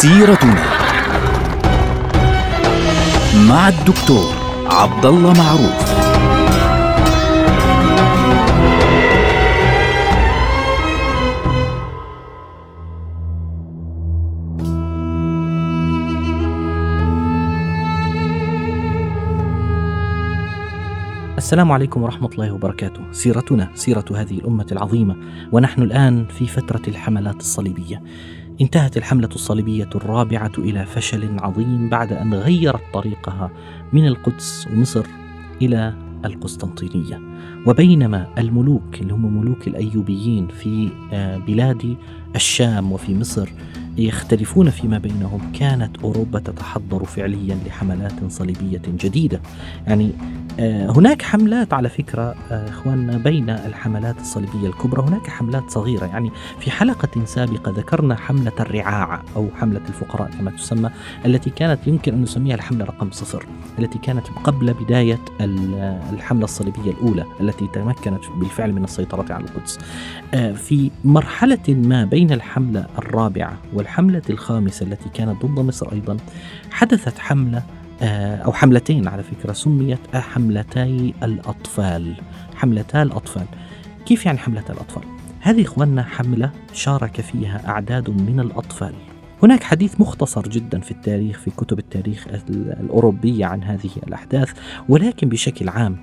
[0.00, 0.64] سيرتنا
[3.48, 4.34] مع الدكتور
[4.66, 5.90] عبد الله معروف
[21.38, 23.00] السلام عليكم ورحمة الله وبركاته.
[23.12, 25.16] سيرتنا سيرة هذه الأمة العظيمة،
[25.52, 28.02] ونحن الآن في فترة الحملات الصليبية.
[28.60, 33.50] انتهت الحملة الصليبية الرابعة إلى فشل عظيم بعد أن غيرت طريقها
[33.92, 35.06] من القدس ومصر
[35.62, 37.20] إلى القسطنطينية.
[37.66, 41.96] وبينما الملوك اللي هم ملوك الأيوبيين في آه، بلاد
[42.36, 43.48] الشام وفي مصر
[44.00, 45.52] يختلفون فيما بينهم.
[45.52, 49.40] كانت أوروبا تتحضر فعليا لحملات صليبية جديدة.
[49.86, 50.12] يعني
[50.60, 56.06] آه، هناك حملات على فكرة آه، إخواننا بين الحملات الصليبية الكبرى هناك حملات صغيرة.
[56.06, 60.90] يعني في حلقة سابقة ذكرنا حملة الرعاع أو حملة الفقراء كما تسمى
[61.26, 63.46] التي كانت يمكن أن نسميها الحملة رقم صفر
[63.78, 65.18] التي كانت قبل بداية
[66.12, 69.78] الحملة الصليبية الأولى التي تمكنت بالفعل من السيطرة على القدس.
[70.34, 73.89] آه، في مرحلة ما بين الحملة الرابعة والحملة
[74.30, 76.16] الخامسة التي كانت ضد مصر أيضا
[76.70, 77.62] حدثت حملة
[78.02, 82.14] آه، أو حملتين على فكرة سميت حملتي الأطفال.
[82.54, 83.46] حملتا الأطفال.
[84.06, 85.02] كيف يعني حملتا الأطفال؟
[85.40, 88.94] هذه إخواننا حملة شارك فيها أعداد من الأطفال.
[89.42, 94.52] هناك حديث مختصر جدا في التاريخ في كتب التاريخ الأوروبية عن هذه الأحداث
[94.88, 95.96] ولكن بشكل عام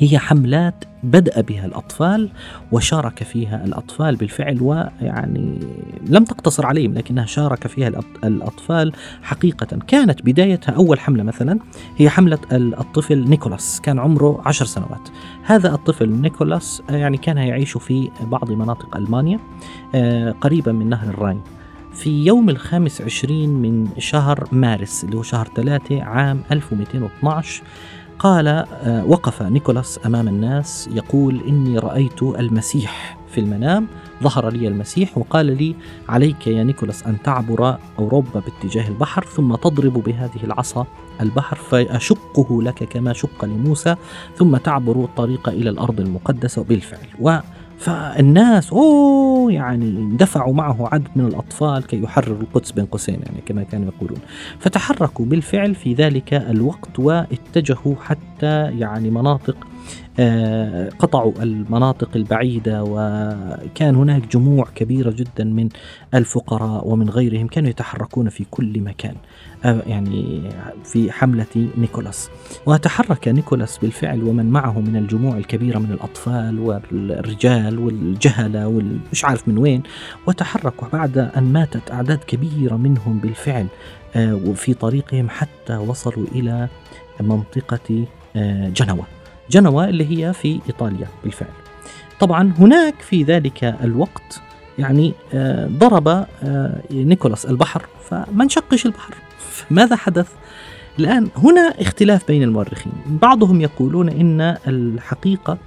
[0.00, 2.30] هي حملات بدأ بها الأطفال
[2.72, 5.58] وشارك فيها الأطفال بالفعل ويعني
[6.06, 7.88] لم تقتصر عليهم لكنها شارك فيها
[8.24, 9.78] الأطفال حقيقة.
[9.88, 11.58] كانت بدايتها أول حملة مثلا
[11.96, 15.08] هي حملة الطفل نيكولاس كان عمره عشر سنوات.
[15.44, 19.38] هذا الطفل نيكولاس يعني كان يعيش في بعض مناطق ألمانيا
[19.94, 21.40] آه، قريبا من نهر الراين.
[21.94, 27.62] في يوم الخامس عشرين من شهر مارس اللي هو شهر ثلاثة عام 1212
[28.20, 33.86] قال آه، وقف نيكولاس أمام الناس يقول إني رأيت المسيح في المنام
[34.22, 35.74] ظهر لي المسيح وقال لي
[36.08, 40.86] عليك يا نيكولاس أن تعبر أوروبا باتجاه البحر ثم تضرب بهذه العصا
[41.20, 43.96] البحر فأشقه لك كما شق لموسى
[44.36, 47.06] ثم تعبر الطريق إلى الأرض المقدسة بالفعل.
[47.20, 47.38] و
[47.80, 53.62] فالناس أوه يعني دفعوا معه عدد من الأطفال كي يحرروا القدس بين قوسين يعني كما
[53.62, 54.18] كانوا يقولون.
[54.58, 59.56] فتحركوا بالفعل في ذلك الوقت واتجهوا حتى يعني مناطق
[60.98, 65.68] قطعوا المناطق البعيدة وكان هناك جموع كبيرة جدا من
[66.14, 69.14] الفقراء ومن غيرهم كانوا يتحركون في كل مكان
[69.64, 70.42] آه، يعني
[70.84, 71.46] في حملة
[71.78, 72.30] نيكولاس.
[72.66, 79.58] وتحرك نيكولاس بالفعل ومن معه من الجموع الكبيرة من الأطفال والرجال والجهلة والمش عارف من
[79.58, 79.82] وين.
[80.26, 83.66] وتحركوا بعد أن ماتت أعداد كبيرة منهم بالفعل
[84.16, 86.68] آه، وفي طريقهم حتى وصلوا إلى
[87.20, 88.06] منطقة
[88.76, 89.19] جنوة.
[89.50, 91.48] جنوة اللي هي في إيطاليا بالفعل.
[92.20, 94.40] طبعا هناك في ذلك الوقت
[94.78, 99.14] يعني آه، ضرب آه، نيكولاس البحر فما انشقش البحر.
[99.70, 100.28] ماذا حدث؟
[100.98, 102.92] الآن هنا اختلاف بين المؤرخين.
[103.06, 105.58] بعضهم يقولون إن الحقيقة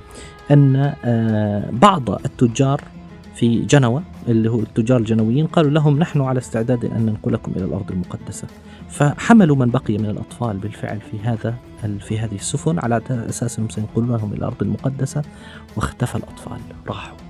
[0.52, 2.82] أن آه، بعض التجار
[3.36, 7.92] في جنوة اللي هو التجار الجنويين قالوا لهم نحن على استعداد أن ننقلكم إلى الأرض
[7.92, 8.48] المقدسة.
[8.90, 11.56] فحملوا من بقي من الأطفال بالفعل في هذا
[12.00, 15.22] في هذه السفن على أساس أنهم سينقلونهم إلى الأرض المقدسة
[15.76, 17.23] واختفى الأطفال راحوا.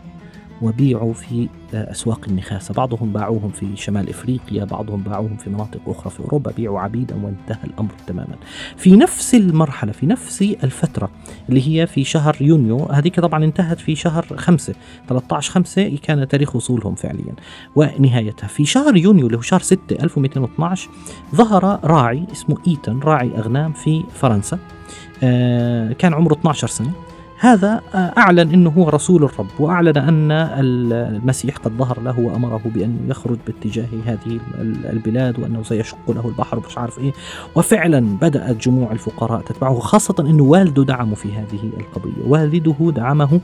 [0.63, 2.73] وبيعوا في أسواق النخاسة.
[2.73, 6.51] بعضهم باعوهم في شمال إفريقيا بعضهم باعوهم في مناطق أخرى في أوروبا.
[6.51, 8.35] بيعوا عبيدا وانتهى الأمر تماما.
[8.77, 11.09] في نفس المرحلة في نفس الفترة
[11.49, 14.73] اللي هي في شهر يونيو هذيك طبعا انتهت في شهر خمسة
[15.09, 17.33] 13 خمسة كان تاريخ وصولهم فعليا
[17.75, 18.47] ونهايتها.
[18.47, 20.89] في شهر يونيو اللي هو شهر 6 1212
[21.35, 24.59] ظهر راعي اسمه إيتن راعي أغنام في فرنسا
[25.23, 26.91] آه، كان عمره 12 سنة.
[27.43, 32.97] هذا آه، أعلن أنه هو رسول الرب وأعلن أن المسيح قد ظهر له وأمره بأن
[33.09, 34.39] يخرج باتجاه هذه
[34.89, 37.11] البلاد وأنه سيشق له البحر ومش عارف إيه.
[37.55, 42.23] وفعلا بدأت جموع الفقراء تتبعه خاصة أنه والده دعمه في هذه القضية.
[42.27, 43.39] والده دعمه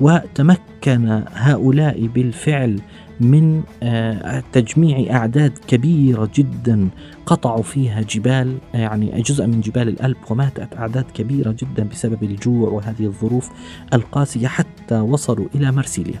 [0.00, 2.80] وتمكن هؤلاء بالفعل
[3.20, 6.88] من آه، تجميع أعداد كبيرة جدا
[7.26, 13.04] قطعوا فيها جبال يعني جزء من جبال الألب وماتت أعداد كبيرة جدا بسبب الجوع وهذه
[13.04, 13.50] الظروف
[13.94, 16.20] القاسية حتى وصلوا إلى مرسيليا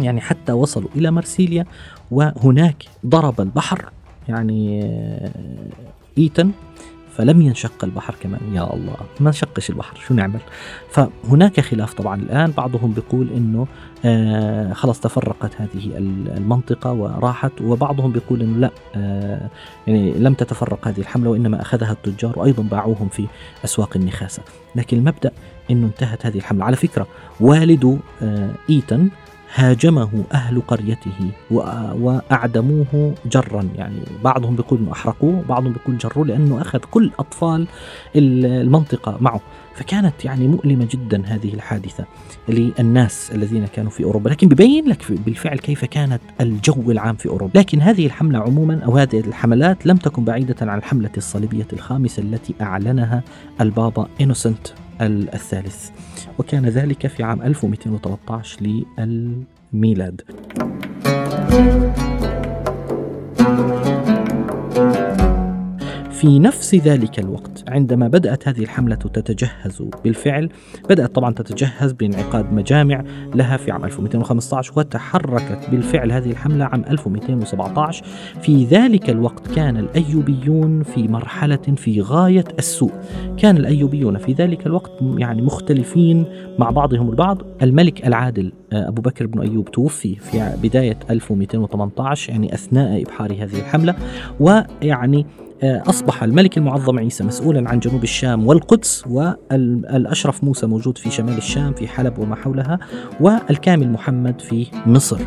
[0.00, 1.64] يعني حتى وصلوا إلى مرسيليا
[2.10, 3.90] وهناك ضرب البحر
[4.28, 5.30] يعني آه،
[6.18, 6.50] إيتن
[7.20, 8.96] فلم ينشق البحر كمان يا الله.
[9.20, 10.40] ما انشقش البحر؟ شو نعمل؟
[10.90, 12.50] فهناك خلاف طبعا الآن.
[12.50, 13.66] بعضهم بيقول أنه
[14.04, 15.96] آه خلاص تفرقت هذه
[16.36, 19.50] المنطقة وراحت وبعضهم بيقول أنه لا آه
[19.86, 23.26] يعني لم تتفرق هذه الحملة وإنما أخذها التجار وأيضا باعوهم في
[23.64, 24.42] أسواق النخاسة.
[24.76, 25.30] لكن المبدأ
[25.70, 26.64] أنه انتهت هذه الحملة.
[26.64, 27.06] على فكرة
[27.40, 29.08] والد آه إيتن
[29.54, 33.68] هاجمه أهل قريته وأعدموه جرا.
[33.76, 37.66] يعني بعضهم بيقول أنه أحرقوه بعضهم بيقول جروه لأنه أخذ كل أطفال
[38.16, 39.40] المنطقة معه.
[39.74, 42.04] فكانت يعني مؤلمة جدا هذه الحادثة
[42.48, 44.30] للناس الذين كانوا في أوروبا.
[44.30, 47.58] لكن ببين لك بالفعل كيف كانت الجو العام في أوروبا.
[47.58, 52.54] لكن هذه الحملة عموما أو هذه الحملات لم تكن بعيدة عن الحملة الصليبية الخامسة التي
[52.60, 53.22] أعلنها
[53.60, 54.68] البابا إنوسنت.
[55.06, 55.90] الثالث.
[56.38, 58.84] وكان ذلك في عام 1213
[59.72, 60.20] للميلاد.
[66.20, 70.48] في نفس ذلك الوقت عندما بدأت هذه الحملة تتجهز بالفعل
[70.90, 78.04] بدأت طبعا تتجهز بانعقاد مجامع لها في عام 1215 وتحركت بالفعل هذه الحملة عام 1217
[78.42, 82.92] في ذلك الوقت كان الأيوبيون في مرحلة في غاية السوء.
[83.36, 86.24] كان الأيوبيون في ذلك الوقت يعني مختلفين
[86.58, 87.42] مع بعضهم البعض.
[87.62, 93.94] الملك العادل أبو بكر بن أيوب توفي في بداية 1218 يعني أثناء إبحار هذه الحملة
[94.40, 95.26] ويعني
[95.62, 101.36] آه، أصبح الملك المعظم عيسى مسؤولا عن جنوب الشام والقدس والأشرف موسى موجود في شمال
[101.36, 102.78] الشام في حلب وما حولها
[103.20, 105.18] والكامل محمد في مصر.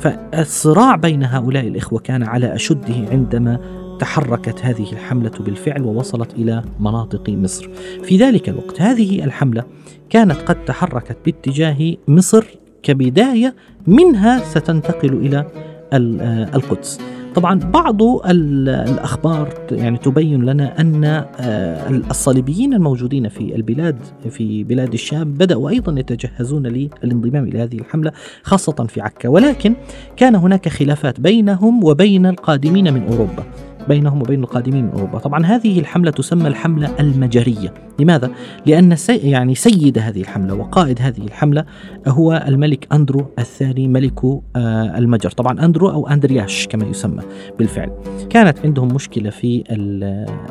[0.00, 3.58] فالصراع بين هؤلاء الإخوة كان على أشده عندما
[4.00, 7.68] تحركت هذه الحملة بالفعل ووصلت إلى مناطق مصر.
[8.02, 9.64] في ذلك الوقت هذه الحملة
[10.10, 12.44] كانت قد تحركت باتجاه مصر
[12.84, 13.54] كبداية
[13.86, 15.44] منها ستنتقل إلى
[15.92, 17.00] آه، القدس.
[17.34, 23.96] طبعا بعض الأخبار يعني تبين لنا أن آه، الصليبيين الموجودين في البلاد
[24.30, 29.28] في بلاد الشام بدأوا أيضا يتجهزون للانضمام إلى هذه الحملة خاصة في عكا.
[29.28, 29.74] ولكن
[30.16, 33.44] كان هناك خلافات بينهم وبين القادمين من أوروبا.
[33.88, 38.30] بينهم وبين القادمين من أوروبا، طبعا هذه الحملة تسمى الحملة المجرية، لماذا؟
[38.66, 41.64] لأن سي يعني سيد هذه الحملة وقائد هذه الحملة
[42.08, 47.22] هو الملك أندرو الثاني ملك آه، المجر، طبعا أندرو أو أندرياش كما يسمى
[47.58, 47.90] بالفعل.
[48.30, 49.64] كانت عندهم مشكلة في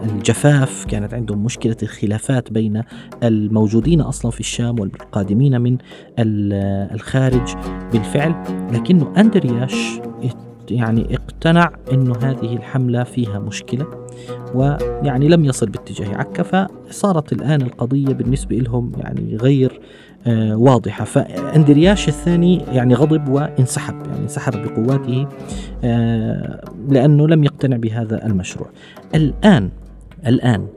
[0.03, 2.83] الجفاف، كانت عندهم مشكلة الخلافات بين
[3.23, 5.77] الموجودين أصلا في الشام والقادمين من
[6.19, 7.55] الخارج
[7.93, 8.35] بالفعل،
[8.73, 9.99] لكنه أندرياش
[10.71, 13.85] يعني اقتنع إنه هذه الحملة فيها مشكلة
[14.53, 16.43] ويعني لم يصل باتجاه عكا
[16.89, 19.79] فصارت الآن القضية بالنسبة لهم يعني غير
[20.27, 21.05] آه واضحة.
[21.05, 25.27] فأندرياش الثاني يعني غضب وانسحب يعني انسحب بقواته
[25.83, 28.69] آه لأنه لم يقتنع بهذا المشروع.
[29.15, 29.69] الآن
[30.27, 30.67] الآن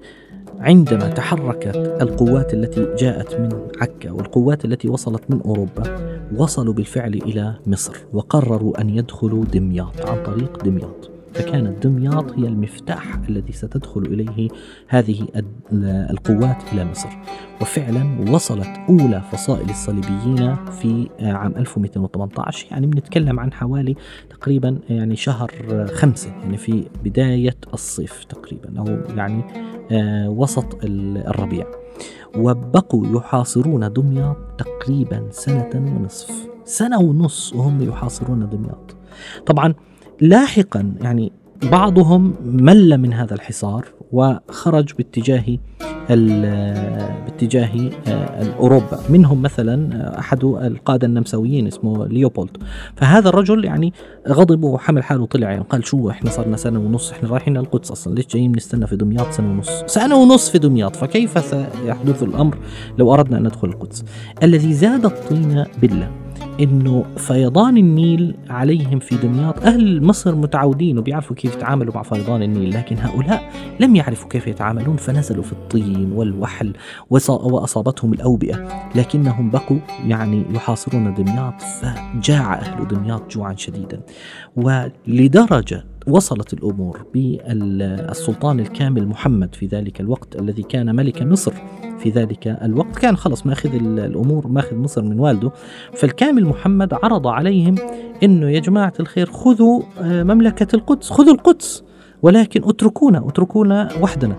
[0.60, 3.48] عندما تحركت القوات التي جاءت من
[3.80, 10.22] عكا والقوات التي وصلت من أوروبا وصلوا بالفعل إلى مصر وقرروا أن يدخلوا دمياط عن
[10.22, 11.15] طريق دمياط.
[11.38, 14.48] فكانت دمياط هي المفتاح الذي ستدخل إليه
[14.88, 15.26] هذه
[16.10, 17.08] القوات إلى مصر.
[17.60, 23.96] وفعلا وصلت أولى فصائل الصليبيين في عام 1218 يعني بنتكلم عن حوالي
[24.30, 25.50] تقريبا يعني شهر
[25.94, 29.44] خمسة يعني في بداية الصيف تقريبا أو يعني
[29.92, 31.66] آه، وسط الربيع.
[32.36, 36.46] وبقوا يحاصرون دمياط تقريبا سنة ونصف.
[36.64, 38.96] سنة ونص وهم يحاصرون دمياط.
[39.46, 39.74] طبعا
[40.20, 41.32] لاحقا يعني
[41.62, 45.58] بعضهم مل من هذا الحصار وخرج باتجاه
[47.26, 52.56] باتجاه آه، اوروبا منهم مثلا أحد القادة النمساويين اسمه ليوبولد.
[52.96, 53.92] فهذا الرجل يعني
[54.28, 58.14] غضب وحمل حاله طلع يعني قال شو إحنا صرنا سنة ونص إحنا رايحين للقدس أصلا
[58.14, 62.58] ليش جايين نستنى في دمياط سنة ونص؟ سنة ونص في دمياط فكيف سيحدث الأمر
[62.98, 64.04] لو أردنا أن ندخل القدس؟
[64.42, 66.25] الذي زاد الطين بله
[66.60, 69.64] إنه فيضان النيل عليهم في دمياط.
[69.64, 73.50] أهل مصر متعودين وبيعرفوا كيف يتعاملوا مع فيضان النيل لكن هؤلاء
[73.80, 76.72] لم يعرفوا كيف يتعاملون فنزلوا في الطين والوحل
[77.10, 78.68] وأصابتهم الأوبئة.
[78.94, 84.00] لكنهم بقوا يعني يحاصرون دمياط فجاع أهل دمياط جوعا شديدا.
[84.56, 91.52] ولدرجة وصلت الأمور بالسلطان الكامل محمد في ذلك الوقت الذي كان ملك مصر
[91.98, 92.96] في ذلك الوقت.
[92.96, 95.50] كان خلص ماخذ الأمور ماخذ مصر من والده.
[95.94, 97.74] فالكامل محمد عرض عليهم
[98.22, 101.84] إنه يا جماعة الخير خذوا آه، مملكة القدس خذوا القدس
[102.22, 104.36] ولكن اتركونا اتركونا وحدنا.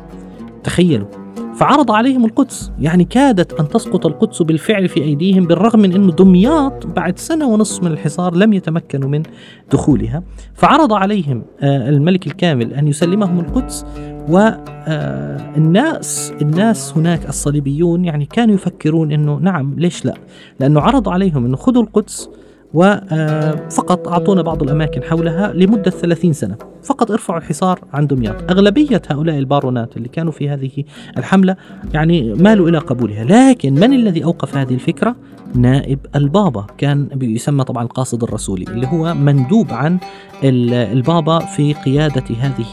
[0.63, 6.15] تخيلوا فعرض عليهم القدس يعني كادت أن تسقط القدس بالفعل في أيديهم بالرغم من أن
[6.15, 9.24] دمياط بعد سنة ونصف من الحصار لم يتمكنوا من
[9.72, 13.86] دخولها فعرض عليهم آه، الملك الكامل أن يسلمهم القدس
[14.29, 20.13] والناس الناس هناك الصليبيون يعني كانوا يفكرون إنه نعم ليش لا؟
[20.60, 22.29] لأنه عرض عليهم إنه خذوا القدس
[22.74, 26.55] وفقط أعطونا بعض الأماكن حولها لمدة 30 سنة.
[26.83, 30.83] فقط ارفعوا الحصار عن دمياط أغلبية هؤلاء البارونات اللي كانوا في هذه
[31.17, 31.55] الحملة
[31.93, 33.24] يعني مالوا إلى قبولها.
[33.24, 35.15] لكن من الذي أوقف هذه الفكرة؟
[35.55, 36.65] نائب البابا.
[36.77, 39.97] كان يسمى طبعا القاصد الرسولي اللي هو مندوب عن
[40.43, 42.65] البابا في قيادة هذه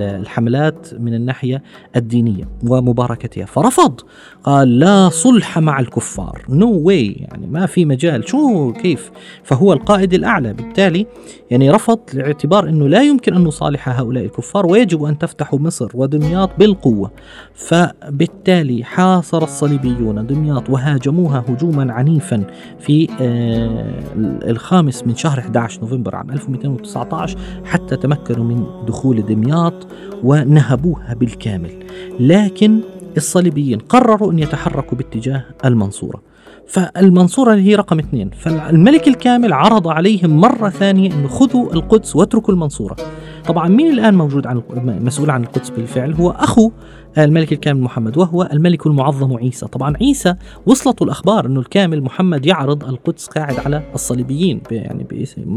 [0.00, 1.62] الحملات من الناحية
[1.96, 3.44] الدينية ومباركتها.
[3.44, 4.00] فرفض.
[4.44, 6.44] قال لا صلح مع الكفار.
[6.48, 8.28] نو no واي يعني ما في مجال.
[8.28, 9.10] شو كيف؟
[9.46, 10.52] فهو القائد الأعلى.
[10.52, 11.06] بالتالي
[11.50, 16.50] يعني رفض لاعتبار أنه لا يمكن أن نصالح هؤلاء الكفار ويجب أن تفتحوا مصر ودمياط
[16.58, 17.10] بالقوة.
[17.54, 22.44] فبالتالي حاصر الصليبيون دمياط وهاجموها هجوما عنيفا
[22.80, 29.86] في آه، الخامس من شهر 11 نوفمبر عام 1219 حتى تمكنوا من دخول دمياط
[30.24, 31.70] ونهبوها بالكامل.
[32.20, 32.80] لكن
[33.16, 36.35] الصليبيين قرروا أن يتحركوا باتجاه المنصورة.
[36.68, 38.30] فالمنصورة هي رقم اثنين.
[38.30, 42.96] فالملك الكامل عرض عليهم مرة ثانية أنه خذوا القدس واتركوا المنصورة.
[43.46, 46.70] طبعا مين الآن موجود عن مسؤول عن القدس بالفعل؟ هو أخو
[47.18, 49.66] الملك الكامل محمد وهو الملك المعظم عيسى.
[49.66, 50.34] طبعا عيسى
[50.66, 55.06] وصلته الأخبار أنه الكامل محمد يعرض القدس قاعد على الصليبيين يعني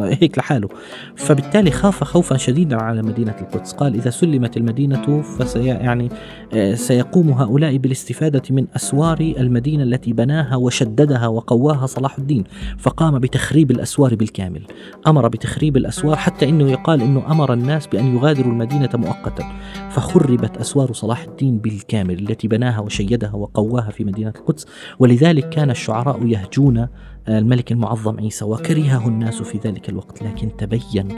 [0.01, 0.69] هيك لحاله.
[1.15, 3.73] فبالتالي خاف خوفا شديدا على مدينة القدس.
[3.73, 6.09] قال إذا سلمت المدينة فسي يعني
[6.53, 12.43] آه، سيقوم هؤلاء بالاستفادة من أسوار المدينة التي بناها وشددها وقواها صلاح الدين.
[12.77, 14.61] فقام بتخريب الأسوار بالكامل.
[15.07, 19.43] أمر بتخريب الأسوار حتى أنه يقال أنه أمر الناس بأن يغادروا المدينة مؤقتا.
[19.89, 24.65] فخربت أسوار صلاح الدين بالكامل التي بناها وشيدها وقواها في مدينة القدس.
[24.99, 26.87] ولذلك كان الشعراء يهجون
[27.29, 30.23] الملك المعظم عيسى وكرهه الناس في ذلك الوقت.
[30.23, 31.11] لكن تبين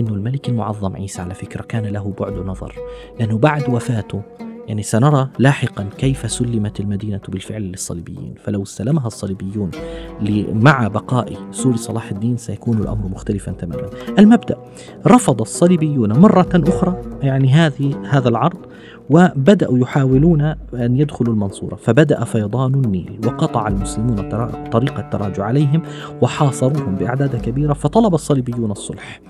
[0.00, 2.74] أن الملك المعظم عيسى على فكرة كان له بعد نظر.
[3.20, 4.22] لأنه بعد وفاته
[4.68, 8.34] يعني سنرى لاحقا كيف سلمت المدينة بالفعل للصليبيين.
[8.44, 9.70] فلو استلمها الصليبيون
[10.52, 13.90] مع بقاء سور صلاح الدين سيكون الأمر مختلفا تماما.
[14.18, 14.56] المبدأ
[15.06, 18.58] رفض الصليبيون مرة أخرى يعني هذه هذا العرض
[19.10, 20.40] وبدأوا يحاولون
[20.74, 24.28] أن يدخلوا المنصورة فبدأ فيضان النيل وقطع المسلمون
[24.70, 25.82] طريق التراجع عليهم
[26.22, 29.20] وحاصروهم بأعداد كبيرة فطلب الصليبيون الصلح.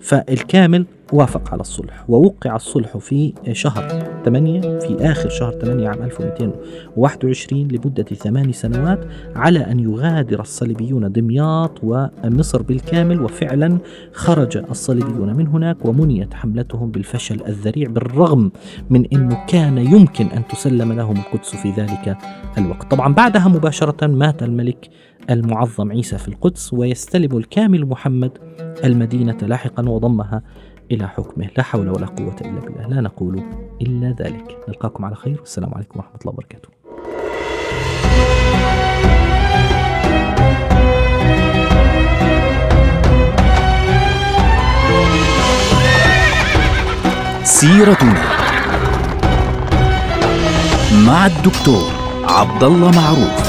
[0.00, 3.88] فالكامل وافق على الصلح ووقع الصلح في شهر
[4.24, 9.04] 8 في آخر شهر 8 عام 1221 لمدة ثمان سنوات
[9.36, 13.78] على أن يغادر الصليبيون دمياط ومصر بالكامل وفعلا
[14.12, 18.52] خرج الصليبيون من هناك ومنيت حملتهم بالفشل الذريع بالرغم
[18.90, 22.16] من أنه كان يمكن أن تسلم لهم القدس في ذلك
[22.58, 22.90] الوقت.
[22.90, 24.90] طبعا بعدها مباشرة مات الملك
[25.30, 28.38] المعظم عيسى في القدس ويستلم الكامل محمد
[28.84, 30.42] المدينة لاحقا وضمها
[30.90, 31.48] إلى حكمه.
[31.56, 32.86] لا حول ولا قوة إلا بالله.
[32.86, 33.42] لا نقول
[33.82, 34.58] إلا ذلك.
[34.68, 35.36] نلقاكم على خير.
[35.40, 36.68] والسلام عليكم ورحمة الله وبركاته.
[47.44, 48.22] سيرتنا
[51.06, 51.90] مع الدكتور
[52.24, 53.43] عبد الله معروف.